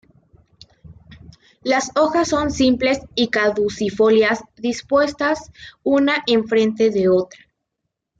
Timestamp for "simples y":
2.49-3.27